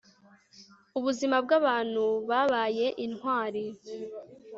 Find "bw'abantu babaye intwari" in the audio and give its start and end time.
1.45-3.63